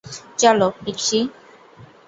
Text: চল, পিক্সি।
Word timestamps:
চল, 0.39 0.59
পিক্সি। 0.83 1.19